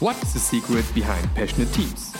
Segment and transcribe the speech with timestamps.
[0.00, 2.16] What is the secret behind passionate teams?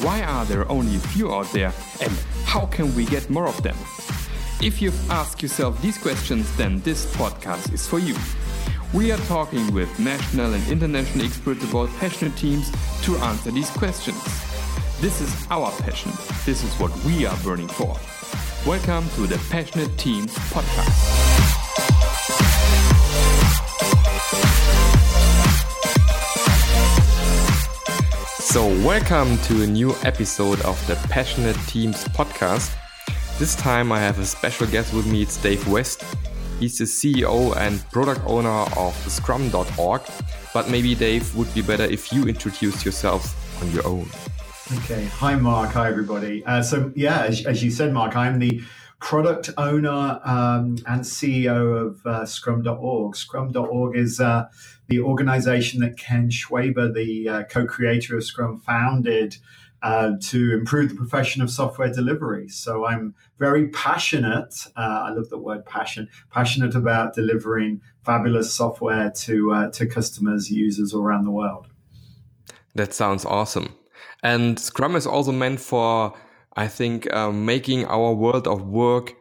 [0.00, 2.12] Why are there only a few out there and
[2.44, 3.74] how can we get more of them?
[4.62, 8.14] If you've asked yourself these questions, then this podcast is for you.
[8.94, 12.70] We are talking with national and international experts about passionate teams
[13.02, 14.22] to answer these questions.
[15.00, 16.12] This is our passion.
[16.44, 17.96] This is what we are burning for.
[18.64, 21.25] Welcome to the Passionate Teams podcast.
[28.56, 32.74] So, welcome to a new episode of the Passionate Teams podcast.
[33.38, 36.02] This time I have a special guest with me, it's Dave West.
[36.58, 40.00] He's the CEO and product owner of Scrum.org.
[40.54, 44.08] But maybe, Dave, would be better if you introduce yourself on your own.
[44.78, 45.04] Okay.
[45.04, 45.72] Hi, Mark.
[45.72, 46.42] Hi, everybody.
[46.46, 48.62] Uh, so, yeah, as, as, you said, Mark, I'm the
[49.00, 53.16] product owner um, and CEO of uh, Scrum.org.
[53.16, 54.48] Scrum.org is uh,
[54.88, 59.36] the organization that Ken Schwaber, the uh, co creator of Scrum, founded.
[59.82, 62.48] Uh, to improve the profession of software delivery.
[62.48, 64.54] So I'm very passionate.
[64.74, 66.08] Uh, I love the word passion.
[66.30, 71.68] Passionate about delivering fabulous software to uh, to customers, users around the world.
[72.74, 73.74] That sounds awesome.
[74.22, 76.14] And Scrum is also meant for,
[76.56, 79.14] I think, uh, making our world of work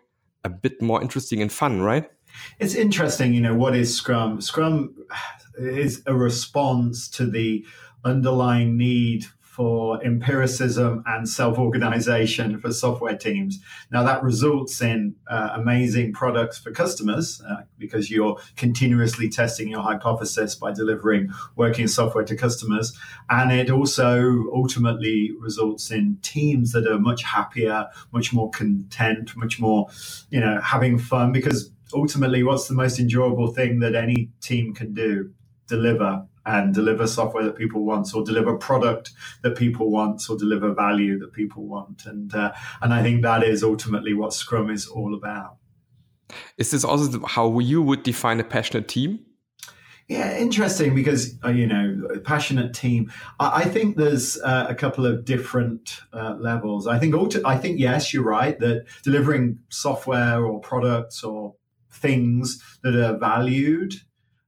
[0.44, 2.10] a bit more interesting and fun, right?
[2.60, 4.42] It's interesting, you know, what is Scrum?
[4.42, 4.96] Scrum
[5.58, 7.66] is a response to the
[8.04, 9.26] underlying need
[9.56, 13.60] for empiricism and self organization for software teams.
[13.90, 19.82] Now, that results in uh, amazing products for customers uh, because you're continuously testing your
[19.82, 22.98] hypothesis by delivering working software to customers.
[23.30, 29.58] And it also ultimately results in teams that are much happier, much more content, much
[29.58, 29.88] more,
[30.30, 34.94] you know, having fun because ultimately, what's the most enjoyable thing that any team can
[34.94, 35.32] do?
[35.68, 39.12] Deliver and deliver software that people want or deliver product
[39.42, 43.44] that people want or deliver value that people want and uh, and i think that
[43.44, 45.58] is ultimately what scrum is all about
[46.58, 49.20] is this also how you would define a passionate team
[50.08, 53.12] yeah, interesting because uh, you know, passionate team.
[53.40, 56.86] I, I think there's uh, a couple of different uh, levels.
[56.86, 61.56] I think auto, I think yes, you're right that delivering software or products or
[61.92, 63.96] things that are valued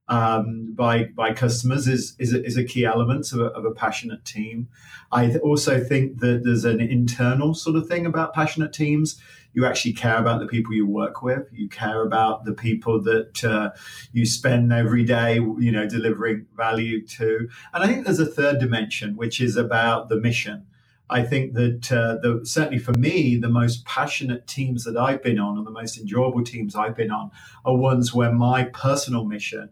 [0.08, 3.70] um, by by customers is is a, is a key element of a, of a
[3.70, 4.68] passionate team.
[5.12, 9.20] I also think that there's an internal sort of thing about passionate teams.
[9.54, 11.48] You actually care about the people you work with.
[11.52, 13.70] You care about the people that uh,
[14.12, 17.48] you spend every day, you know, delivering value to.
[17.72, 20.66] And I think there's a third dimension, which is about the mission.
[21.10, 25.38] I think that uh, the, certainly for me, the most passionate teams that I've been
[25.38, 27.30] on and the most enjoyable teams I've been on
[27.64, 29.70] are ones where my personal mission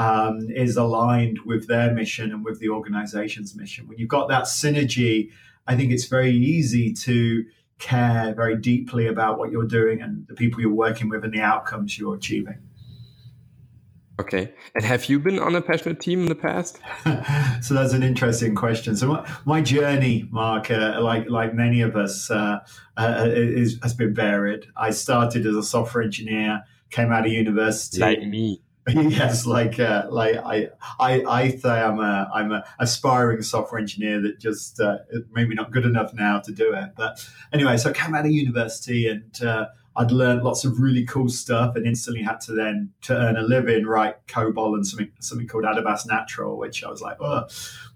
[0.00, 3.86] um, is aligned with their mission and with the organization's mission.
[3.86, 5.30] When you've got that synergy,
[5.66, 7.44] I think it's very easy to
[7.78, 11.42] care very deeply about what you're doing and the people you're working with and the
[11.42, 12.58] outcomes you're achieving.
[14.18, 14.54] Okay.
[14.74, 16.78] And have you been on a passionate team in the past?
[17.62, 18.96] so that's an interesting question.
[18.96, 22.60] So my, my journey, Mark, uh, like like many of us, uh,
[22.96, 24.66] uh, is, has been varied.
[24.76, 28.00] I started as a software engineer, came out of university.
[28.00, 28.62] Like me.
[29.10, 30.68] yes, like uh, like I
[30.98, 34.98] I I say I'm a I'm a aspiring software engineer that just uh,
[35.32, 36.90] maybe not good enough now to do it.
[36.96, 41.04] But anyway, so I came out of university and uh, I'd learned lots of really
[41.04, 45.10] cool stuff and instantly had to then to earn a living write COBOL and something
[45.20, 47.46] something called Adabas Natural, which I was like, oh.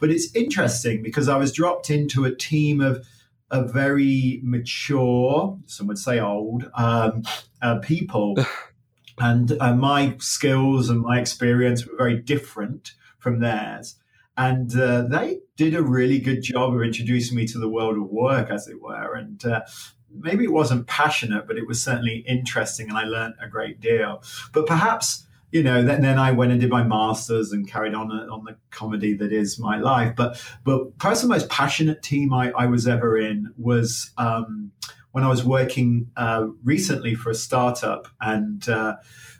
[0.01, 3.07] But it's interesting because I was dropped into a team of
[3.51, 7.23] a very mature, some would say old, um,
[7.63, 8.37] uh, people
[9.19, 13.97] and uh, my skills and my experience were very different from theirs.
[14.37, 18.11] And uh, they did a really good job of introducing me to the world of
[18.11, 19.15] work, as it were.
[19.15, 19.63] And uh,
[20.11, 24.23] maybe it wasn't passionate, but it was certainly interesting, and I learned a great deal.
[24.53, 28.11] But perhaps you know, then, then I went and did my masters and carried on
[28.11, 30.17] on the comedy that is my life.
[30.17, 34.73] But but perhaps the most passionate team I, I was ever in was um,
[35.15, 38.97] when I was working uh, recently for a startup and uh,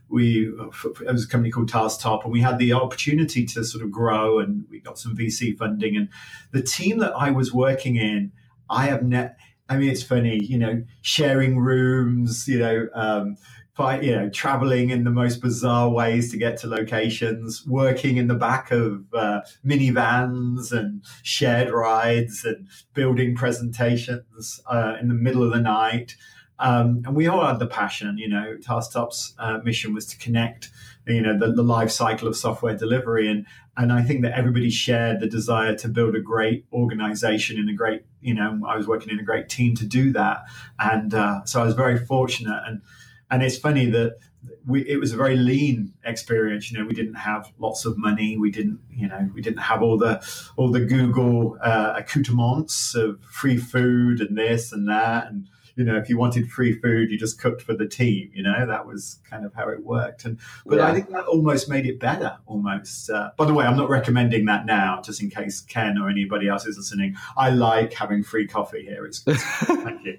[0.09, 3.91] we it was a company called Tasktop, and we had the opportunity to sort of
[3.91, 5.97] grow, and we got some VC funding.
[5.97, 6.09] And
[6.53, 8.31] the team that I was working in,
[8.71, 9.37] I have net.
[9.69, 13.37] I mean, it's funny, you know, sharing rooms, you know, um,
[13.79, 18.35] you know, traveling in the most bizarre ways to get to locations, working in the
[18.35, 25.53] back of uh, minivans and shared rides and building presentations uh, in the middle of
[25.53, 26.15] the night.
[26.61, 30.71] Um, and we all had the passion, you know, Tasktop's uh, mission was to connect,
[31.05, 33.29] you know, the, the life cycle of software delivery.
[33.29, 33.45] And,
[33.77, 37.73] and I think that everybody shared the desire to build a great organization and a
[37.73, 40.45] great, you know, I was working in a great team to do that.
[40.79, 42.63] And uh, so I was very fortunate.
[42.69, 42.83] And,
[43.31, 44.19] and it's funny that
[44.67, 46.71] we, it was a very lean experience.
[46.71, 48.37] You know, we didn't have lots of money.
[48.37, 50.23] We didn't, you know, we didn't have all the
[50.57, 55.29] all the Google uh, accoutrements of free food and this and that.
[55.29, 58.31] And you know, if you wanted free food, you just cooked for the team.
[58.33, 60.25] You know, that was kind of how it worked.
[60.25, 60.87] And but yeah.
[60.87, 62.37] I think that almost made it better.
[62.47, 63.11] Almost.
[63.11, 66.49] Uh, by the way, I'm not recommending that now, just in case Ken or anybody
[66.49, 67.17] else is listening.
[67.37, 69.05] I like having free coffee here.
[69.05, 70.19] It's thank you.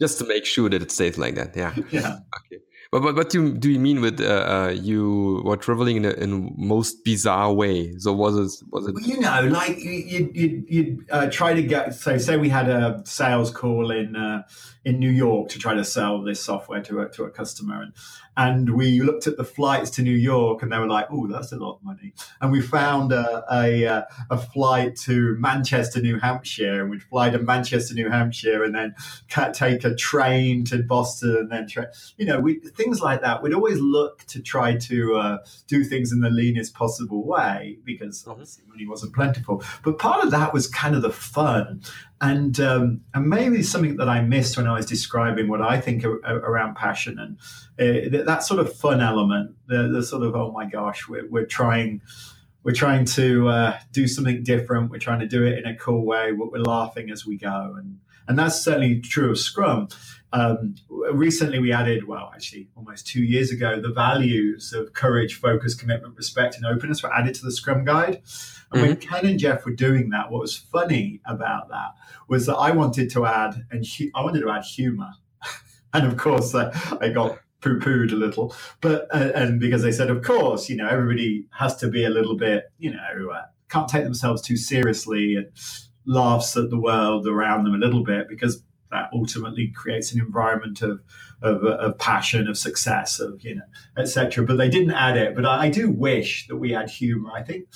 [0.00, 1.56] just to make sure that it stays like that.
[1.56, 1.74] Yeah.
[1.90, 2.18] Yeah.
[2.46, 2.62] Okay.
[2.92, 6.04] But, but what do you, do you mean with uh, uh, you were traveling in
[6.04, 7.96] a in most bizarre way?
[7.98, 8.94] So was it was it?
[8.94, 12.68] Well, you know, like you you you uh, try to get so say we had
[12.68, 14.42] a sales call in uh,
[14.84, 17.92] in New York to try to sell this software to a, to a customer, and
[18.36, 21.52] and we looked at the flights to New York, and they were like, "Oh, that's
[21.52, 26.18] a lot of money." And we found a a, uh, a flight to Manchester, New
[26.18, 28.94] Hampshire, and we'd fly to Manchester, New Hampshire, and then
[29.52, 33.42] take a train to Boston, and then tra- you know, we things like that.
[33.42, 38.20] We'd always look to try to uh, do things in the leanest possible way because
[38.20, 38.30] mm-hmm.
[38.30, 39.62] obviously money wasn't plentiful.
[39.84, 41.82] But part of that was kind of the fun
[42.20, 46.04] and um, and maybe something that I missed when I was describing what I think
[46.04, 47.38] around passion and
[47.78, 51.46] uh, that sort of fun element, the, the, sort of oh my gosh, we're, we're
[51.46, 52.02] trying
[52.62, 54.90] we're trying to uh, do something different.
[54.90, 56.32] We're trying to do it in a cool way.
[56.32, 59.88] We're laughing as we go, and and that's certainly true of Scrum.
[60.32, 60.76] Um,
[61.12, 66.16] recently, we added, well, actually, almost two years ago, the values of courage, focus, commitment,
[66.16, 68.22] respect, and openness were added to the Scrum Guide.
[68.72, 68.86] And mm-hmm.
[68.86, 71.94] when Ken and Jeff were doing that, what was funny about that
[72.28, 75.10] was that I wanted to add, and hu- I wanted to add humor.
[75.92, 80.10] and of course, uh, I got poo-pooed a little, but uh, and because they said,
[80.10, 83.88] of course, you know, everybody has to be a little bit, you know, uh, can't
[83.88, 85.48] take themselves too seriously and
[86.06, 90.82] laughs at the world around them a little bit because that ultimately creates an environment
[90.82, 91.00] of
[91.42, 93.62] of, of passion, of success, of you know,
[93.96, 94.44] etc.
[94.44, 95.34] But they didn't add it.
[95.34, 97.30] But I, I do wish that we had humor.
[97.34, 97.66] I think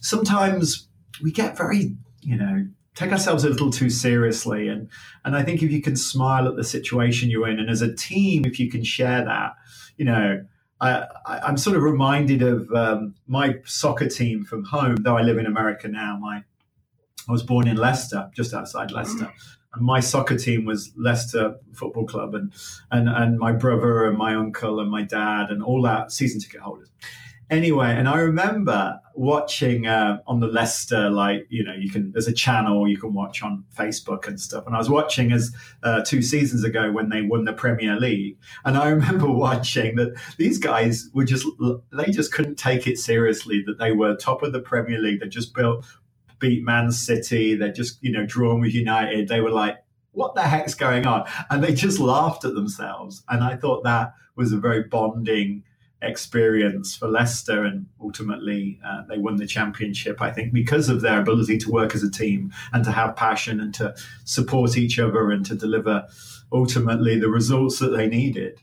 [0.00, 0.88] sometimes
[1.22, 4.68] we get very, you know, take ourselves a little too seriously.
[4.68, 4.88] And
[5.24, 7.94] and I think if you can smile at the situation you're in, and as a
[7.94, 9.52] team, if you can share that,
[9.96, 10.44] you know.
[10.80, 15.36] I, am sort of reminded of um, my soccer team from home, though I live
[15.36, 16.16] in America now.
[16.20, 16.44] My
[17.28, 19.32] I was born in Leicester, just outside Leicester.
[19.74, 22.52] And my soccer team was Leicester Football Club, and,
[22.90, 26.60] and, and my brother and my uncle and my dad and all that season ticket
[26.60, 26.90] holders.
[27.50, 32.28] Anyway, and I remember watching uh, on the Leicester, like, you know, you can, there's
[32.28, 34.66] a channel you can watch on Facebook and stuff.
[34.66, 35.50] And I was watching as
[35.82, 38.36] uh, two seasons ago when they won the Premier League.
[38.66, 41.46] And I remember watching that these guys were just,
[41.90, 45.20] they just couldn't take it seriously that they were top of the Premier League.
[45.20, 45.86] They just built
[46.38, 47.54] beat Man City.
[47.54, 49.28] They're just, you know, drawn with United.
[49.28, 49.76] They were like,
[50.12, 51.26] what the heck's going on?
[51.50, 53.22] And they just laughed at themselves.
[53.28, 55.64] And I thought that was a very bonding
[56.02, 57.64] experience for Leicester.
[57.64, 61.94] And ultimately, uh, they won the championship, I think, because of their ability to work
[61.94, 63.94] as a team and to have passion and to
[64.24, 66.06] support each other and to deliver
[66.52, 68.60] ultimately the results that they needed.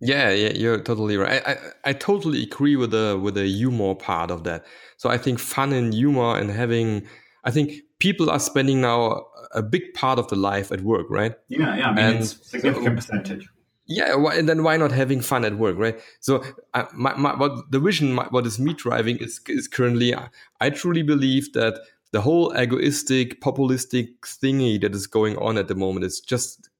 [0.00, 1.42] Yeah, yeah, you're totally right.
[1.46, 4.66] I, I, I totally agree with the with the humor part of that.
[4.96, 7.06] So I think fun and humor and having,
[7.44, 11.34] I think people are spending now a big part of the life at work, right?
[11.48, 11.88] Yeah, yeah.
[11.88, 13.48] I mean, and significant so, percentage.
[13.86, 16.00] Yeah, and then why not having fun at work, right?
[16.20, 16.42] So,
[16.72, 20.14] uh, my, my, what the vision, my, what is me driving is is currently,
[20.60, 21.78] I truly believe that
[22.10, 26.70] the whole egoistic, populistic thingy that is going on at the moment is just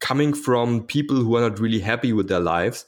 [0.00, 2.86] coming from people who are not really happy with their lives.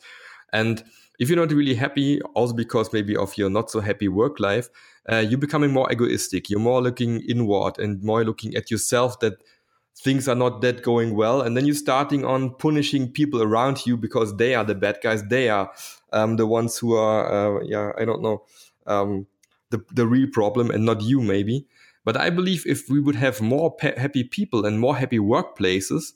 [0.53, 0.83] And
[1.19, 4.69] if you're not really happy, also because maybe of your not so happy work life,
[5.11, 6.51] uh, you're becoming more egoistic.
[6.51, 9.35] You're more looking inward and more looking at yourself that
[9.99, 11.41] things are not that going well.
[11.41, 15.23] And then you're starting on punishing people around you because they are the bad guys.
[15.25, 15.73] They are
[16.13, 18.45] um, the ones who are, uh, yeah, I don't know,
[18.87, 19.27] um,
[19.71, 21.67] the, the real problem and not you, maybe.
[22.05, 26.13] But I believe if we would have more happy people and more happy workplaces,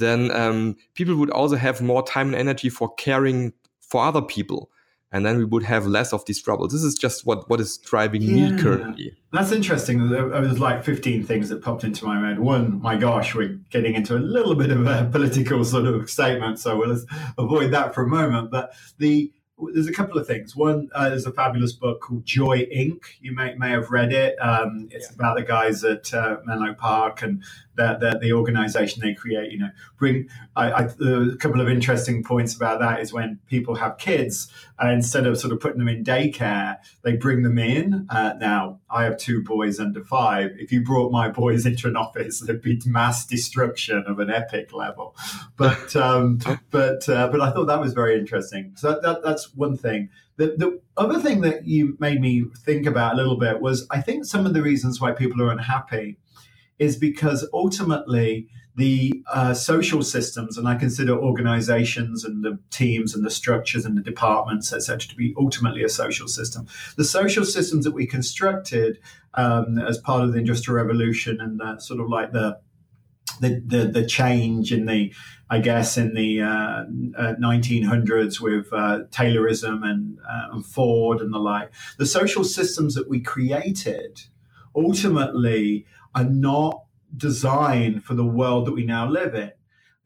[0.00, 4.70] then um, people would also have more time and energy for caring for other people
[5.12, 6.72] and then we would have less of these troubles.
[6.72, 8.50] This is just what, what is driving yeah.
[8.50, 9.16] me currently.
[9.32, 10.08] That's interesting.
[10.08, 12.38] There was like 15 things that popped into my head.
[12.38, 16.58] One, my gosh, we're getting into a little bit of a political sort of statement,
[16.60, 17.00] so we'll
[17.38, 18.50] avoid that for a moment.
[18.50, 19.32] But the
[19.74, 20.56] there's a couple of things.
[20.56, 23.02] One, uh, there's a fabulous book called Joy Inc.
[23.20, 24.36] You may may have read it.
[24.40, 25.14] Um, it's yeah.
[25.14, 27.42] about the guys at uh, Menlo Park, and
[27.80, 29.50] that the, the organization they create.
[29.50, 33.74] You know, bring I, I, a couple of interesting points about that is when people
[33.76, 38.06] have kids, uh, instead of sort of putting them in daycare, they bring them in.
[38.10, 40.52] Uh, now, I have two boys under five.
[40.58, 44.72] If you brought my boys into an office, there'd be mass destruction of an epic
[44.72, 45.16] level.
[45.56, 46.38] But um,
[46.70, 48.72] but uh, but I thought that was very interesting.
[48.76, 50.10] So that, that that's one thing.
[50.36, 54.00] The, the other thing that you made me think about a little bit was I
[54.00, 56.16] think some of the reasons why people are unhappy
[56.80, 63.24] is because ultimately the uh, social systems, and I consider organizations and the teams and
[63.24, 66.66] the structures and the departments, etc., to be ultimately a social system.
[66.96, 68.98] The social systems that we constructed
[69.34, 72.58] um, as part of the Industrial Revolution and sort of like the
[73.40, 75.12] the, the, the change in the,
[75.48, 76.84] I guess, in the uh,
[77.16, 82.94] uh, 1900s with uh, Taylorism and, uh, and Ford and the like, the social systems
[82.94, 84.20] that we created
[84.76, 86.84] ultimately are not
[87.16, 89.52] designed for the world that we now live in.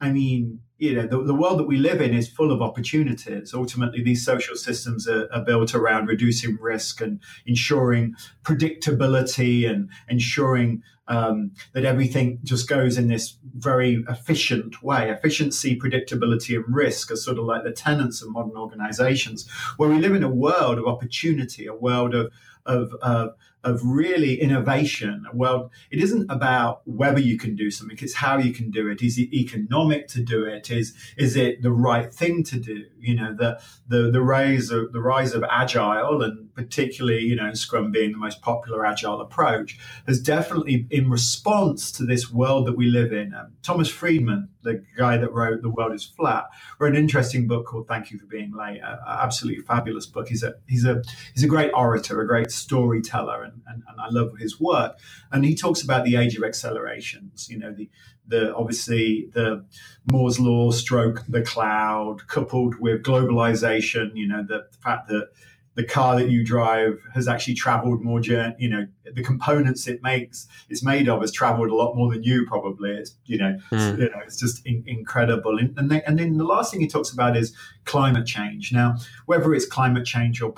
[0.01, 3.53] I mean, you know, the, the world that we live in is full of opportunities.
[3.53, 10.83] Ultimately, these social systems are, are, built around reducing risk and ensuring predictability and ensuring
[11.07, 15.09] um, that everything just goes in this very efficient way.
[15.09, 19.99] Efficiency, predictability, and risk are sort of like the tenets of modern organizations, where we
[19.99, 22.33] live in a world of opportunity, a world of
[22.65, 23.35] of, of,
[23.65, 25.25] of really innovation.
[25.33, 29.01] Well, it isn't about whether you can do something; it's how you can do it.
[29.01, 30.69] Is it economic to do it?
[30.69, 32.85] Is is it the right thing to do?
[32.99, 37.53] You know, the the the rise of the rise of agile, and particularly you know
[37.53, 42.77] Scrum being the most popular agile approach, has definitely in response to this world that
[42.77, 43.33] we live in.
[43.33, 46.45] Um, Thomas Friedman, the guy that wrote "The World Is Flat,"
[46.79, 50.27] wrote an interesting book called "Thank You for Being Late." Absolutely fabulous book.
[50.27, 51.01] He's a he's a
[51.33, 54.99] he's a great orator, a great storyteller, and, and, and I love his work.
[55.31, 57.49] And he talks about the age of accelerations.
[57.49, 57.89] You know, the
[58.27, 59.65] the obviously the
[60.11, 64.11] Moore's law, stroke the cloud, coupled with globalization.
[64.15, 65.29] You know, the, the fact that
[65.75, 70.01] the car that you drive has actually traveled more journey you know the components it
[70.01, 73.57] makes it's made of has traveled a lot more than you probably it's you know
[73.71, 73.97] mm.
[73.97, 76.87] you know it's just in, incredible and, and, then, and then the last thing he
[76.87, 77.55] talks about is
[77.85, 80.53] climate change now whether it's climate change or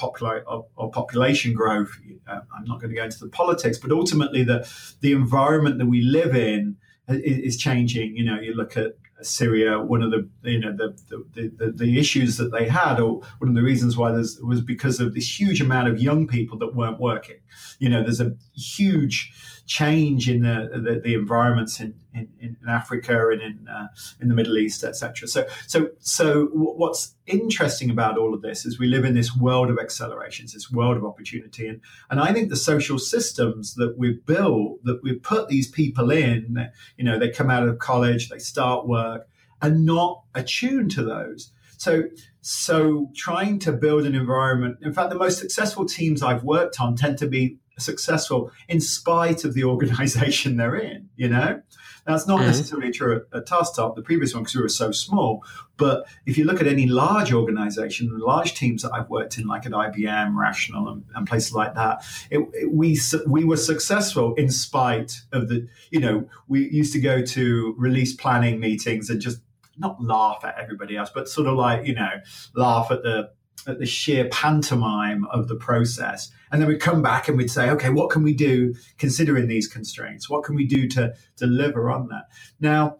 [0.48, 1.90] or, or population growth
[2.28, 4.68] uh, i'm not going to go into the politics but ultimately the
[5.02, 6.78] the environment that we live in
[7.10, 8.16] is changing.
[8.16, 12.00] You know, you look at Syria, one of the you know the the, the, the
[12.00, 15.40] issues that they had, or one of the reasons why there's was because of this
[15.40, 17.38] huge amount of young people that weren't working.
[17.80, 19.32] You know, there's a huge
[19.68, 23.88] change in the the, the environments in, in, in, Africa and in uh,
[24.20, 25.28] in the Middle East, etc.
[25.28, 29.70] So so so what's interesting about all of this is we live in this world
[29.70, 34.26] of accelerations, this world of opportunity, and and I think the social systems that we've
[34.26, 38.40] built, that we've put these people in, you know, they come out of college, they
[38.40, 39.28] start work,
[39.62, 41.52] are not attuned to those.
[41.78, 42.06] So,
[42.42, 44.78] so trying to build an environment.
[44.82, 49.44] In fact, the most successful teams I've worked on tend to be successful in spite
[49.44, 51.62] of the organization they're in, you know?
[52.08, 52.48] That's not mm-hmm.
[52.48, 55.44] necessarily true at, at TaskTop, the previous one, because we were so small.
[55.76, 59.46] But if you look at any large organization, the large teams that I've worked in,
[59.46, 64.34] like at IBM, Rational, and, and places like that, it, it, we we were successful
[64.36, 69.20] in spite of the, you know, we used to go to release planning meetings and
[69.20, 69.42] just
[69.78, 72.10] not laugh at everybody else, but sort of like, you know,
[72.56, 73.30] laugh at the
[73.68, 76.32] at the sheer pantomime of the process.
[76.52, 79.68] And then we'd come back and we'd say, okay, what can we do considering these
[79.68, 80.30] constraints?
[80.30, 82.30] What can we do to deliver on that?
[82.60, 82.98] Now,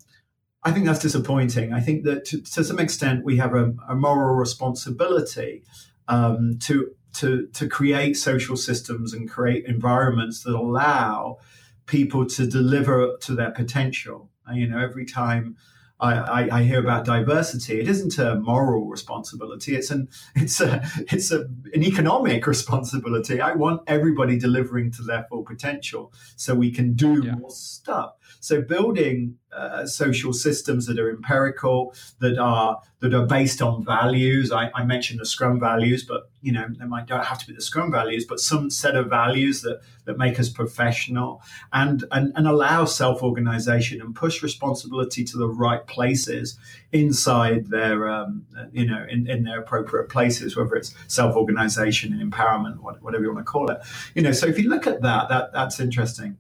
[0.64, 1.72] I think that's disappointing.
[1.72, 5.64] I think that to, to some extent we have a, a moral responsibility
[6.10, 11.38] um, to, to, to create social systems and create environments that allow
[11.86, 14.30] people to deliver to their potential.
[14.54, 15.56] You know, every time
[16.00, 19.76] I, I, hear about diversity, it isn't a moral responsibility.
[19.76, 23.42] It's an it's a it's a, an economic responsibility.
[23.42, 27.36] I want everybody delivering to their full potential so we can do yeah.
[27.36, 28.14] more stuff.
[28.40, 34.52] So building uh, social systems that are empirical, that are that are based on values.
[34.52, 37.54] I, I, mentioned the Scrum values, but you know they might don't have to be
[37.54, 41.42] the Scrum values, but some set of values that that make us professional
[41.72, 46.60] and and, and allow self organization and push responsibility to the right places
[46.92, 52.32] inside their um, you know in, in their appropriate places, whether it's self organization and
[52.32, 53.80] empowerment, whatever you want to call it.
[54.14, 56.38] You know, so if you look at that, that that's interesting.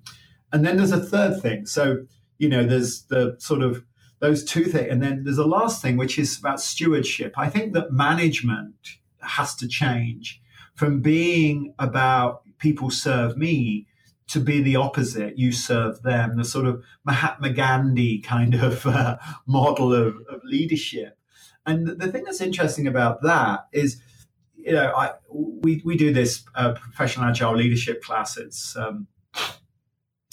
[0.51, 1.65] And then there's a third thing.
[1.65, 2.05] So,
[2.37, 3.83] you know, there's the sort of
[4.19, 4.87] those two things.
[4.89, 7.33] And then there's a last thing, which is about stewardship.
[7.37, 8.75] I think that management
[9.21, 10.41] has to change
[10.75, 13.87] from being about people serve me
[14.27, 15.37] to be the opposite.
[15.37, 21.17] You serve them, the sort of Mahatma Gandhi kind of uh, model of, of, leadership.
[21.65, 24.01] And the thing that's interesting about that is,
[24.55, 28.37] you know, I, we, we do this uh, professional agile leadership class.
[28.37, 29.07] It's um,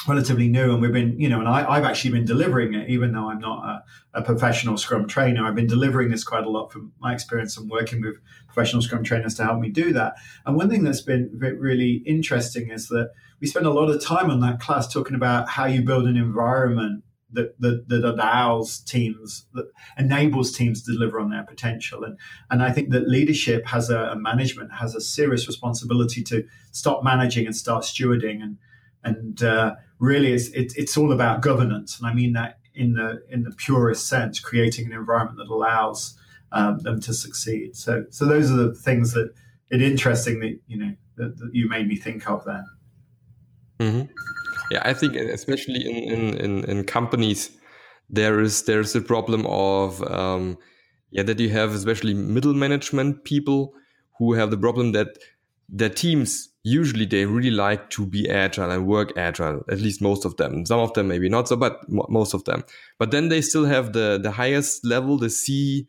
[0.07, 3.13] relatively new and we've been you know and I, have actually been delivering it even
[3.13, 3.85] though i'm not a,
[4.15, 5.45] a, professional scrum trainer.
[5.45, 9.03] I've been delivering this quite a lot from my experience and working with professional scrum
[9.03, 10.15] trainers to help me do that.
[10.47, 14.31] And one thing that's been really interesting is that we spend a lot of time
[14.31, 19.47] on that class talking about how you build an environment that, that, that allows teams
[19.55, 19.67] that
[19.99, 22.05] enables teams to deliver on their potential.
[22.05, 22.17] And
[22.51, 27.03] and I think that leadership has a, a management has a serious responsibility to stop
[27.03, 28.41] managing and start stewarding.
[28.41, 28.59] And
[29.05, 31.99] and uh, really it's, it, it's all about governance.
[31.99, 36.19] And i mean that in the in the purest sense creating an environment that allows
[36.53, 37.77] um, them to succeed.
[37.77, 39.33] So so those are the things that
[39.71, 42.65] it interesting that you know that, that you made me think of then.
[43.81, 44.13] Mm-hmm.
[44.71, 47.51] yeah i think especially in, in in, in companies
[48.09, 50.57] there is there's a problem of um,
[51.11, 53.75] yeah that you have especially middle management people
[54.19, 55.09] who have the problem that
[55.69, 60.25] their teams usually they really like to be agile and work agile at least most
[60.25, 60.65] of them.
[60.65, 62.65] Some of them maybe not so but most of them.
[62.99, 65.87] But then they still have the the highest level the ceo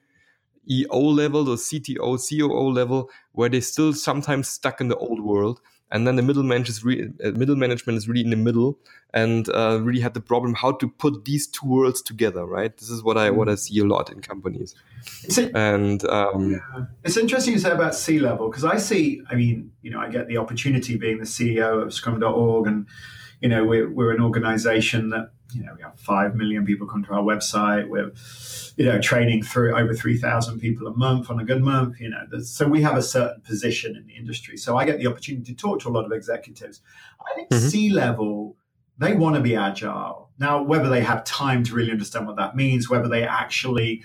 [0.91, 5.61] level the cto coo level where they still sometimes stuck in the old world
[5.91, 8.77] and then the middle management is, re- uh, middle management is really in the middle
[9.13, 12.77] and uh, really had the problem how to put these two worlds together right?
[12.77, 14.75] This is what i what i see a lot in companies.
[15.53, 16.85] And um, yeah.
[17.03, 20.09] it's interesting you say about c level because i see i mean you know i
[20.09, 22.87] get the opportunity being the ceo of scrum.org and
[23.41, 27.03] you know we're, we're an organization that you know we have 5 million people come
[27.03, 28.11] to our website we're
[28.77, 32.39] you know, training through over 3,000 people a month on a good month, you know,
[32.41, 34.57] so we have a certain position in the industry.
[34.57, 36.81] So I get the opportunity to talk to a lot of executives.
[37.21, 37.67] I think mm-hmm.
[37.67, 38.57] C level,
[38.97, 40.29] they want to be agile.
[40.37, 44.03] Now, whether they have time to really understand what that means, whether they actually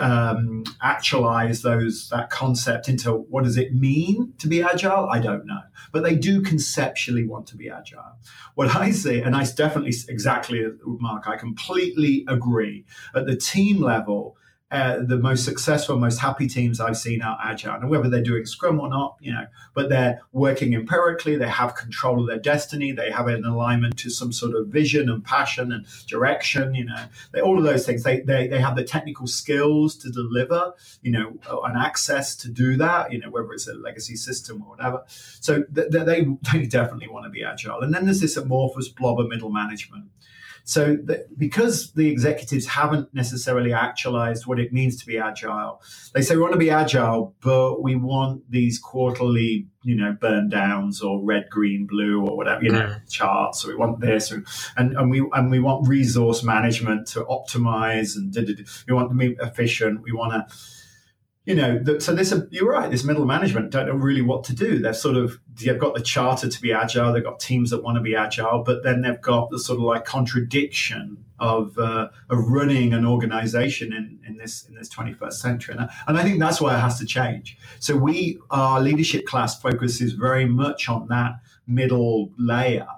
[0.00, 5.08] um, actualize those that concept into what does it mean to be agile?
[5.10, 5.62] I don't know,
[5.92, 8.16] but they do conceptually want to be agile.
[8.54, 12.84] What I see, and I definitely exactly, Mark, I completely agree.
[13.14, 14.36] At the team level,
[14.68, 17.76] uh, the most successful, most happy teams I've seen are agile.
[17.76, 21.76] And whether they're doing Scrum or not, you know, but they're working empirically, they have
[21.76, 25.70] control of their destiny, they have an alignment to some sort of vision and passion
[25.70, 28.02] and direction, you know, they, all of those things.
[28.02, 32.76] They, they, they have the technical skills to deliver, you know, and access to do
[32.76, 35.04] that, you know, whether it's a legacy system or whatever.
[35.06, 37.82] So they, they, they definitely want to be agile.
[37.82, 40.06] And then there's this amorphous blob of middle management
[40.68, 45.80] so, the, because the executives haven't necessarily actualized what it means to be agile,
[46.12, 50.48] they say we want to be agile, but we want these quarterly, you know, burn
[50.48, 53.08] downs or red, green, blue, or whatever, you know, mm.
[53.08, 53.60] charts.
[53.60, 54.44] So we want this, and
[54.76, 58.34] and we and we want resource management to optimize and
[58.88, 60.02] we want to be efficient.
[60.02, 60.56] We want to
[61.46, 62.90] you know, the, so this you're right.
[62.90, 64.80] This middle management don't know really what to do.
[64.80, 67.12] They've sort of they've got the charter to be agile.
[67.12, 69.84] They've got teams that want to be agile, but then they've got the sort of
[69.84, 75.76] like contradiction of uh, of running an organization in, in this in this 21st century.
[75.78, 77.56] And, and I think that's why it has to change.
[77.78, 82.88] So we our leadership class focuses very much on that middle layer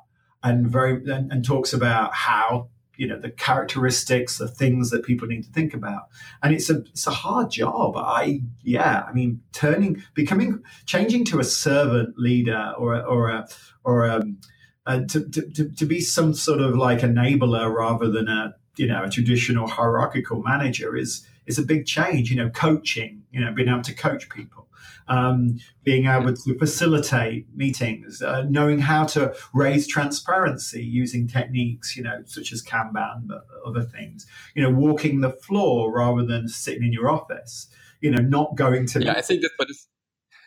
[0.42, 5.26] and very and, and talks about how you know the characteristics the things that people
[5.26, 6.08] need to think about.
[6.42, 7.96] And it's a it's a hard job.
[7.96, 13.48] I yeah i mean turning becoming changing to a servant leader or a, or a
[13.84, 14.38] or um,
[14.86, 18.54] uh, a, a to, to, to be some sort of like enabler rather than a
[18.76, 23.40] you know a traditional hierarchical manager is is a big change you know coaching you
[23.40, 24.67] know being able to coach people
[25.08, 32.02] um, being able to facilitate meetings, uh, knowing how to raise transparency using techniques, you
[32.02, 36.84] know, such as Kanban, but other things, you know, walking the floor rather than sitting
[36.84, 37.68] in your office,
[38.00, 39.02] you know, not going to.
[39.02, 39.86] Yeah, I think that's what is.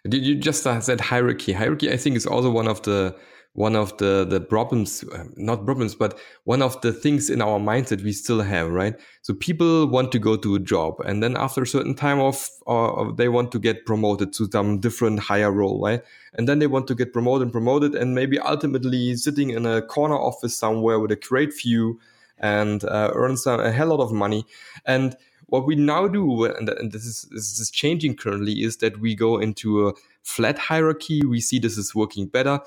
[0.04, 1.54] You just said hierarchy.
[1.54, 3.15] Hierarchy, I think, is also one of the
[3.54, 7.60] one of the the problems uh, not problems but one of the things in our
[7.60, 8.96] mindset we still have right?
[9.24, 12.48] So people want to go to a job and then after a certain time of
[12.68, 16.02] uh, they want to get promoted to some different higher role right?
[16.34, 19.82] And then they want to get promoted and promoted and maybe ultimately sitting in a
[19.82, 22.00] corner office somewhere with a great view
[22.40, 24.46] and uh, earn some a hell lot of money.
[24.86, 29.02] And what we now do and, and this, is, this is changing currently is that
[29.02, 31.26] we go into a flat hierarchy.
[31.26, 32.62] We see this is working better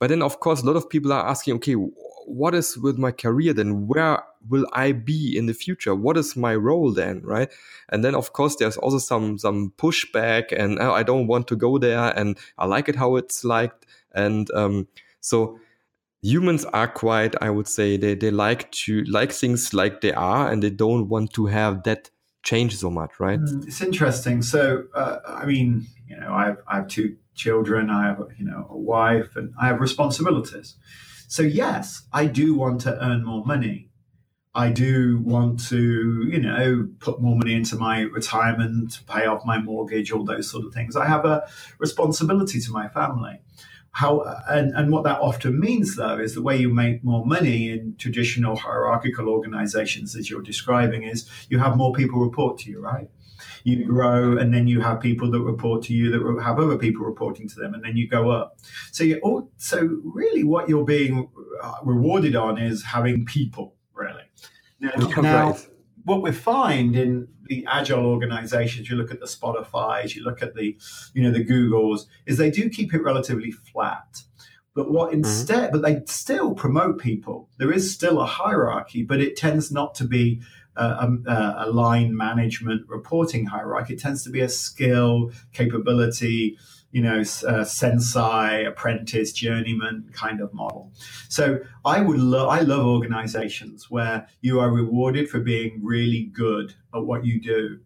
[0.00, 3.12] but then, of course, a lot of people are asking, okay, what is with my
[3.12, 3.86] career then?
[3.86, 5.94] Where will I be in the future?
[5.94, 7.52] What is my role then, right?
[7.90, 11.56] And then, of course, there's also some some pushback, and oh, I don't want to
[11.56, 14.88] go there, and I like it how it's liked, and um,
[15.20, 15.60] so
[16.22, 20.52] humans are quite i would say they, they like to like things like they are
[20.52, 22.10] and they don't want to have that
[22.42, 26.58] change so much right mm, it's interesting so uh, i mean you know I have,
[26.66, 30.76] I have two children i have you know a wife and i have responsibilities
[31.28, 33.90] so yes i do want to earn more money
[34.54, 39.60] I do want to, you know, put more money into my retirement, pay off my
[39.60, 40.96] mortgage, all those sort of things.
[40.96, 41.48] I have a
[41.78, 43.38] responsibility to my family.
[43.92, 47.70] How and, and what that often means though is the way you make more money
[47.70, 52.80] in traditional hierarchical organizations as you're describing is you have more people report to you,
[52.80, 53.08] right?
[53.64, 57.04] You grow and then you have people that report to you that have other people
[57.04, 58.58] reporting to them and then you go up.
[58.92, 61.28] So you all, so really what you're being
[61.62, 64.22] uh, rewarded on is having people really.
[64.80, 65.56] Now, now
[66.04, 70.54] what we find in the agile organizations, you look at the Spotify's, you look at
[70.54, 70.76] the,
[71.14, 74.22] you know, the Googles, is they do keep it relatively flat.
[74.74, 75.18] But what mm-hmm.
[75.18, 75.80] instead, mm-hmm.
[75.80, 77.48] but they still promote people.
[77.58, 80.40] There is still a hierarchy, but it tends not to be
[80.76, 83.94] a, a, a line management reporting hierarchy.
[83.94, 86.58] It tends to be a skill, capability,
[86.92, 90.92] you know, uh, sensei, apprentice, journeyman kind of model.
[91.28, 96.74] So I would love, I love organizations where you are rewarded for being really good
[96.94, 97.78] at what you do.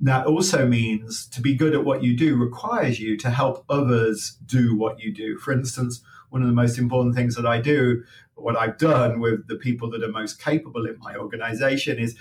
[0.00, 4.36] That also means to be good at what you do requires you to help others
[4.44, 5.38] do what you do.
[5.38, 6.02] For instance,
[6.34, 8.02] one of the most important things that I do,
[8.34, 12.16] what I've done with the people that are most capable in my organization is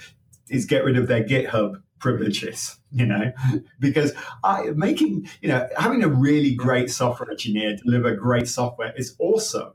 [0.49, 3.32] is get rid of their GitHub privileges, you know,
[3.80, 9.15] because I making, you know, having a really great software engineer deliver great software is
[9.17, 9.73] awesome,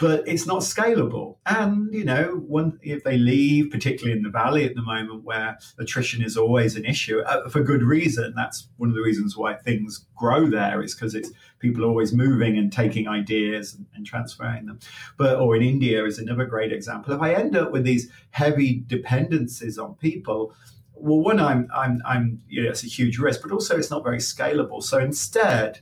[0.00, 1.36] but it's not scalable.
[1.44, 2.42] And, you know,
[2.82, 6.86] if they leave, particularly in the Valley at the moment where attrition is always an
[6.86, 10.94] issue uh, for good reason, that's one of the reasons why things grow there is
[10.94, 14.78] because it's people are always moving and taking ideas and, and transferring them.
[15.18, 17.12] But, or in India is another great example.
[17.12, 20.54] If I end up with these heavy dependencies on people,
[20.94, 24.02] well, one, I'm, I'm, I'm, you know, it's a huge risk, but also it's not
[24.02, 24.82] very scalable.
[24.82, 25.80] So instead,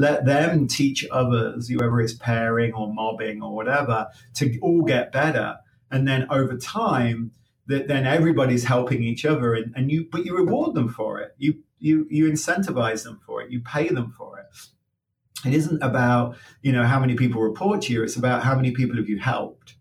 [0.00, 5.58] let them teach others, whoever is pairing or mobbing or whatever, to all get better.
[5.90, 7.32] And then over time,
[7.66, 11.34] that then everybody's helping each other, and, and you, but you reward them for it.
[11.38, 13.50] You, you, you incentivize them for it.
[13.50, 14.46] You pay them for it.
[15.46, 18.02] It isn't about you know how many people report to you.
[18.02, 19.76] It's about how many people have you helped.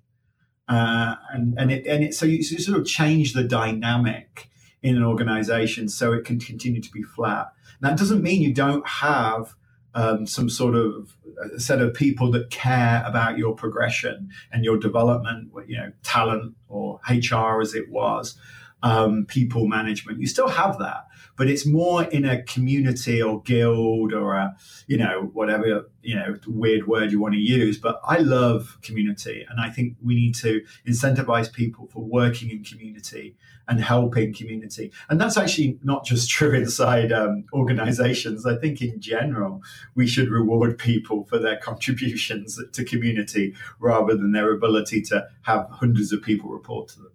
[0.68, 4.50] Uh, and and it and it, so you, you sort of change the dynamic
[4.82, 7.52] in an organization so it can continue to be flat.
[7.82, 9.56] That doesn't mean you don't have
[10.00, 11.18] um, some sort of
[11.58, 17.02] set of people that care about your progression and your development, you know, talent or
[17.10, 18.38] HR as it was,
[18.84, 20.20] um, people management.
[20.20, 24.56] You still have that, but it's more in a community or guild or a,
[24.88, 27.78] you know, whatever, you know, weird word you want to use.
[27.78, 29.46] But I love community.
[29.50, 33.36] And I think we need to incentivize people for working in community
[33.70, 34.92] and helping community.
[35.10, 38.46] And that's actually not just true inside um, organizations.
[38.46, 39.62] I think in general,
[39.96, 45.68] we should reward people for their contributions to community rather than their ability to have
[45.70, 47.12] hundreds of people report to them.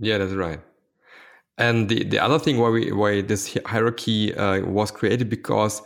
[0.00, 0.60] Yeah, that's right.
[1.58, 5.82] And the, the other thing why we why this hierarchy uh, was created because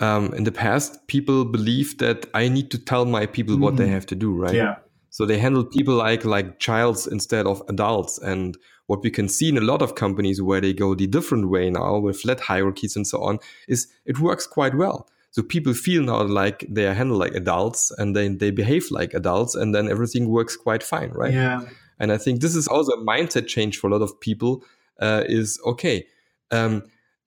[0.00, 3.60] um, in the past people believed that I need to tell my people mm.
[3.60, 3.92] what they mm.
[3.92, 4.54] have to do, right?
[4.54, 4.76] Yeah.
[5.10, 8.18] So they handle people like like childs instead of adults.
[8.18, 11.50] And what we can see in a lot of companies where they go the different
[11.50, 13.38] way now with flat hierarchies and so on
[13.68, 15.08] is it works quite well.
[15.30, 19.14] So people feel now like they are handled like adults and then they behave like
[19.14, 21.32] adults and then everything works quite fine, right?
[21.32, 21.62] Yeah.
[22.02, 24.64] And I think this is also a mindset change for a lot of people
[25.00, 26.04] uh, is okay.
[26.50, 26.82] Um,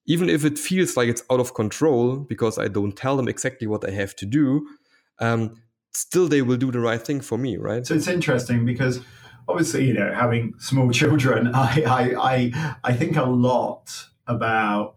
[0.06, 3.66] even if it feels like it's out of control because I don't tell them exactly
[3.66, 4.68] what I have to do,
[5.18, 5.62] um,
[5.94, 7.86] still they will do the right thing for me, right?
[7.86, 9.00] So it's interesting because
[9.48, 12.02] obviously, you know, having small children, I I
[12.34, 14.96] I, I think a lot about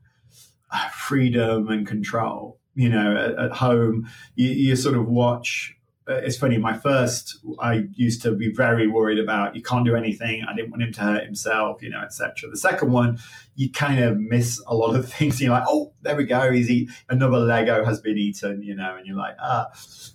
[0.94, 2.60] freedom and control.
[2.76, 5.79] You know, at, at home, you, you sort of watch uh,
[6.17, 6.58] it's funny.
[6.58, 9.56] My first, I used to be very worried about.
[9.56, 10.43] You can't do anything.
[10.43, 12.50] I didn't want him to hurt himself, you know, etc.
[12.50, 13.19] The second one,
[13.56, 15.39] you kind of miss a lot of things.
[15.39, 16.52] You're like, oh, there we go.
[16.52, 19.67] He's eat another Lego has been eaten, you know, and you're like, ah,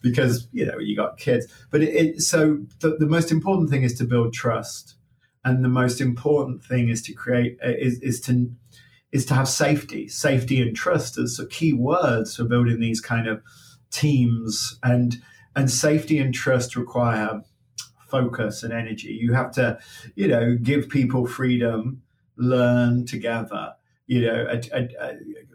[0.02, 1.46] because you know you got kids.
[1.70, 4.96] But it, it so the, the most important thing is to build trust,
[5.44, 8.50] and the most important thing is to create uh, is is to
[9.12, 13.40] is to have safety, safety and trust as key words for building these kind of
[13.92, 15.22] teams and
[15.56, 17.42] and safety and trust require
[18.08, 19.12] focus and energy.
[19.12, 19.78] You have to,
[20.14, 22.02] you know, give people freedom,
[22.36, 23.74] learn together,
[24.06, 24.60] you know,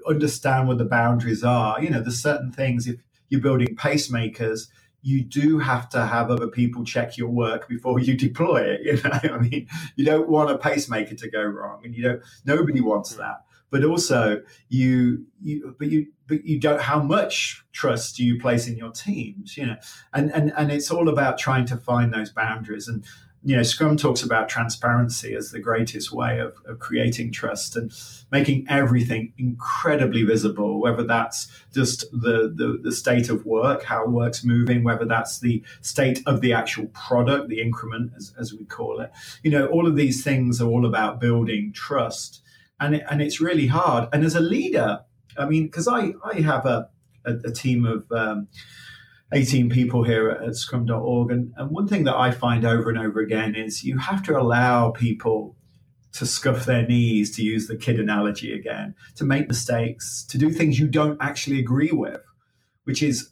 [0.07, 1.81] understand what the boundaries are.
[1.81, 2.97] You know, there's certain things if
[3.29, 4.67] you're building pacemakers,
[5.01, 8.81] you do have to have other people check your work before you deploy it.
[8.83, 12.21] You know, I mean, you don't want a pacemaker to go wrong, and you don't.
[12.45, 13.21] Nobody wants hmm.
[13.21, 13.45] that.
[13.71, 16.81] But also, you, you, but you, but you don't.
[16.81, 19.57] How much trust do you place in your teams?
[19.57, 19.75] You know,
[20.13, 22.87] and and and it's all about trying to find those boundaries.
[22.87, 23.03] And
[23.43, 27.91] you know, Scrum talks about transparency as the greatest way of, of creating trust and
[28.31, 34.43] making everything incredibly visible, whether that's just the, the, the, state of work, how work's
[34.43, 38.99] moving, whether that's the state of the actual product, the increment, as, as we call
[38.99, 39.11] it.
[39.41, 42.41] You know, all of these things are all about building trust.
[42.81, 44.09] And, it, and it's really hard.
[44.11, 44.99] And as a leader,
[45.37, 46.89] I mean, because I, I have a,
[47.25, 48.47] a, a team of, um,
[49.31, 51.31] 18 people here at, scrum.org.
[51.31, 54.39] And, and one thing that I find over and over again is you have to
[54.39, 55.55] allow people
[56.13, 60.49] to scuff their knees, to use the kid analogy again, to make mistakes, to do
[60.49, 62.21] things you don't actually agree with,
[62.85, 63.29] which is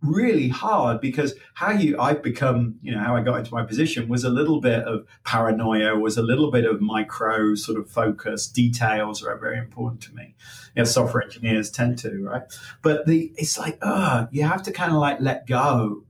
[0.00, 4.08] really hard because how you I've become, you know, how I got into my position
[4.08, 8.46] was a little bit of paranoia, was a little bit of micro sort of focus.
[8.46, 10.36] Details are very important to me.
[10.76, 12.42] You know, software engineers tend to, right?
[12.82, 16.04] But the it's like, uh, you have to kind of like let go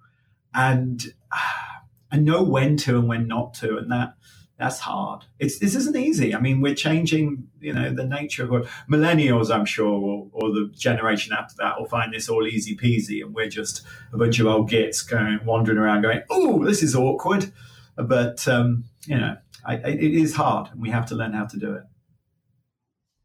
[0.54, 1.38] and uh,
[2.10, 3.76] and know when to and when not to.
[3.76, 4.14] And that
[4.58, 5.24] that's hard.
[5.38, 6.34] It's this isn't easy.
[6.34, 10.72] I mean, we're changing, you know, the nature of millennials, I'm sure, or, or, the
[10.76, 14.46] generation after that will find this all easy peasy, and we're just a bunch of
[14.46, 17.52] old gits going wandering around, going, "Oh, this is awkward,"
[17.96, 21.56] but um, you know, I, it is hard, and we have to learn how to
[21.56, 21.84] do it.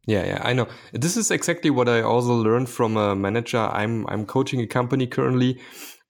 [0.06, 0.68] Yeah, yeah, I know.
[0.92, 3.58] This is exactly what I also learned from a manager.
[3.58, 5.60] I'm I'm coaching a company currently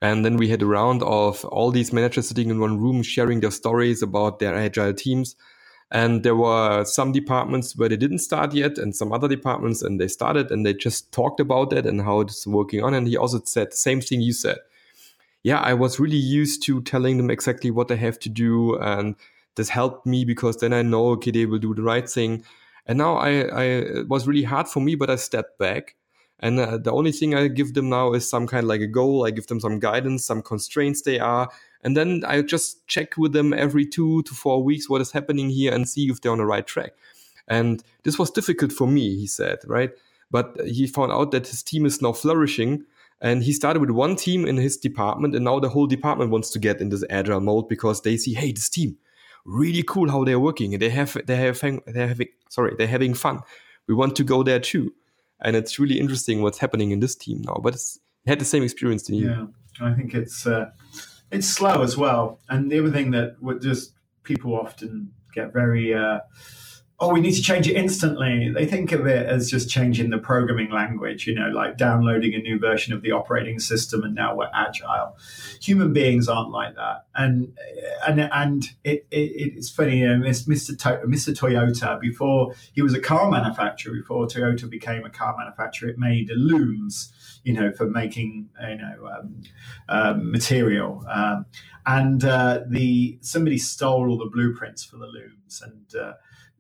[0.04, 3.40] and then we had a round of all these managers sitting in one room sharing
[3.40, 5.38] their stories about their agile teams.
[5.92, 10.02] And there were some departments where they didn't start yet, and some other departments, and
[10.02, 12.94] they started and they just talked about that and how it's working on.
[12.94, 14.58] And he also said the same thing you said.
[15.42, 18.78] Yeah, I was really used to telling them exactly what they have to do.
[18.80, 19.16] And
[19.56, 22.44] this helped me because then I know, okay, they will do the right thing.
[22.86, 23.64] And now I, I
[24.02, 25.96] it was really hard for me, but I stepped back
[26.40, 28.88] and uh, the only thing I give them now is some kind of like a
[28.88, 29.26] goal.
[29.26, 31.50] I give them some guidance, some constraints they are.
[31.84, 35.50] And then I just check with them every two to four weeks what is happening
[35.50, 36.94] here and see if they're on the right track.
[37.48, 39.92] And this was difficult for me, he said, right?
[40.32, 42.86] But he found out that his team is now flourishing.
[43.22, 46.50] And he started with one team in his department, and now the whole department wants
[46.50, 48.98] to get in this agile mode because they see, hey, this team,
[49.46, 53.14] really cool how they're working, and they have they have they're having sorry they're having
[53.14, 53.40] fun.
[53.88, 54.94] We want to go there too
[55.44, 57.60] and it's really interesting what's happening in this team now.
[57.62, 59.30] But it's it had the same experience to you.
[59.30, 59.46] Yeah,
[59.82, 60.72] I think it's uh,
[61.32, 62.40] it's slow as well.
[62.50, 66.20] And the other thing that just people often get very uh,
[67.00, 68.52] oh, we need to change it instantly.
[68.54, 72.38] They think of it as just changing the programming language, you know, like downloading a
[72.38, 75.18] new version of the operating system and now we're agile.
[75.62, 77.06] Human beings aren't like that.
[77.16, 77.58] And
[78.08, 80.78] and and it, it it's funny, you know, Mr.
[80.80, 81.36] To- Mr.
[81.36, 86.30] Toyota, before he was a car manufacturer, before Toyota became a car manufacturer, it made
[86.30, 87.12] looms,
[87.44, 89.42] you know, for making, you know, um,
[89.90, 91.04] um, material.
[91.10, 91.48] Um,
[91.86, 96.14] and uh, the somebody stole all the blueprints for the looms and uh,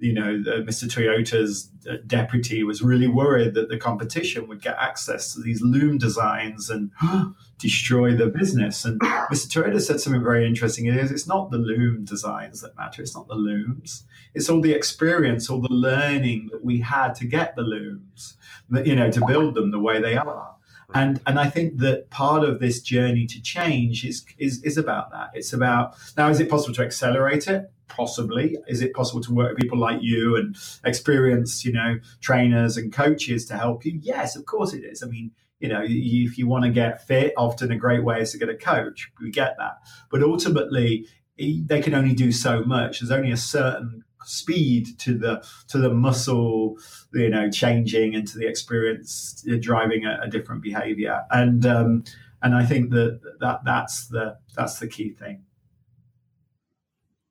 [0.04, 0.86] you know, Mr.
[0.86, 5.98] Toyota's uh, deputy was really worried that the competition would get access to these loom
[5.98, 6.92] designs and
[7.58, 8.84] destroy the business.
[8.84, 9.48] And Mr.
[9.48, 10.88] Toyota said something very interesting.
[10.88, 13.02] It is it's not the loom designs that matter.
[13.02, 14.04] It's not the looms.
[14.34, 18.36] It's all the experience, all the learning that we had to get the looms,
[18.72, 20.56] that, you know, to build them the way they are.
[20.94, 25.12] And and I think that part of this journey to change is is is about
[25.12, 25.32] that.
[25.34, 26.30] It's about now.
[26.30, 27.72] Is it possible to accelerate it?
[27.96, 28.58] Possibly.
[28.68, 32.92] Is it possible to work with people like you and experienced, you know, trainers and
[32.92, 34.00] coaches to help you?
[34.02, 35.04] Yes, of course it is.
[35.04, 38.32] I mean, you know, if you want to get fit, often a great way is
[38.32, 39.12] to get a coach.
[39.22, 39.78] We get that,
[40.10, 43.00] but ultimately, they can only do so much.
[43.00, 46.78] There's only a certain speed to the to the muscle
[47.14, 52.04] you know changing and to the experience uh, driving a, a different behavior and um,
[52.42, 55.44] and I think that that that's the that's the key thing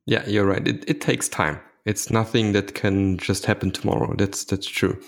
[0.06, 4.44] yeah you're right it, it takes time it's nothing that can just happen tomorrow that's
[4.44, 4.98] that's true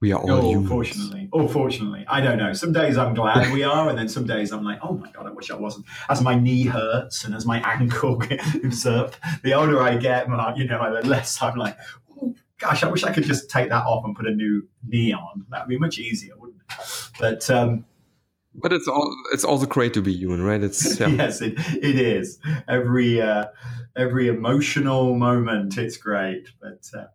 [0.00, 0.68] we are all oh, humans.
[0.70, 2.54] Fortunately, oh, fortunately, I don't know.
[2.54, 5.26] Some days I'm glad we are, and then some days I'm like, oh my god,
[5.26, 5.84] I wish I wasn't.
[6.08, 8.18] As my knee hurts and as my ankle
[8.62, 11.76] moves up, the older I get, you know, the less I'm like,
[12.18, 15.12] oh, gosh, I wish I could just take that off and put a new knee
[15.12, 15.44] on.
[15.50, 17.10] That'd be much easier, wouldn't it?
[17.18, 17.84] But um,
[18.54, 20.62] but it's all it's also great to be human, right?
[20.62, 21.08] It's yeah.
[21.08, 22.38] yes, it, it is.
[22.68, 23.46] Every uh,
[23.96, 26.48] every emotional moment, it's great.
[26.60, 27.06] But uh,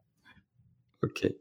[1.06, 1.36] okay.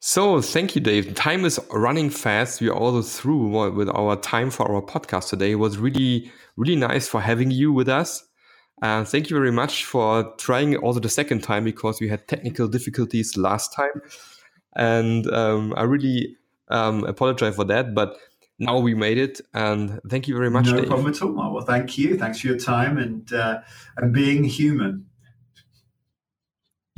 [0.00, 1.14] So thank you, Dave.
[1.16, 2.60] Time is running fast.
[2.60, 5.52] We are also through with our time for our podcast today.
[5.52, 8.24] It was really, really nice for having you with us.
[8.80, 12.68] And thank you very much for trying also the second time because we had technical
[12.68, 14.00] difficulties last time.
[14.76, 16.36] And um, I really
[16.68, 17.92] um, apologize for that.
[17.92, 18.16] But
[18.58, 20.66] now we made it, and thank you very much.
[20.66, 20.86] No Dave.
[20.88, 21.32] problem at all.
[21.32, 22.18] Well, thank you.
[22.18, 23.60] Thanks for your time and uh,
[23.96, 25.06] and being human.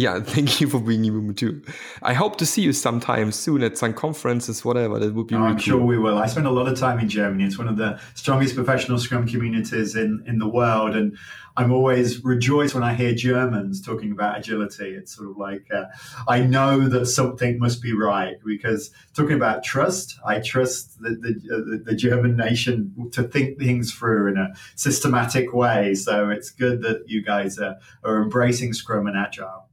[0.00, 1.60] Yeah, thank you for being human too.
[2.02, 4.98] I hope to see you sometime soon at some conferences, whatever.
[4.98, 5.34] That would be.
[5.34, 5.62] Oh, really I'm cool.
[5.62, 6.16] sure we will.
[6.16, 7.44] I spend a lot of time in Germany.
[7.44, 11.18] It's one of the strongest professional Scrum communities in in the world, and
[11.54, 14.94] I'm always rejoiced when I hear Germans talking about agility.
[14.94, 15.84] It's sort of like uh,
[16.26, 21.32] I know that something must be right because talking about trust, I trust the the,
[21.54, 25.94] uh, the German nation to think things through in a systematic way.
[25.94, 29.66] So it's good that you guys are, are embracing Scrum and Agile.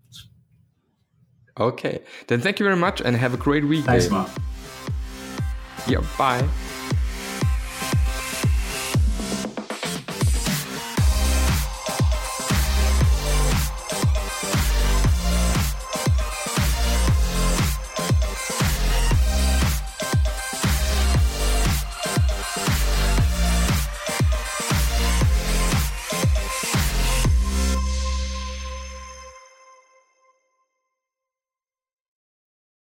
[1.60, 3.86] Okay, then thank you very much and have a great week.
[3.86, 4.10] Thanks.
[4.10, 4.30] Mark.
[5.88, 6.48] Yeah, bye.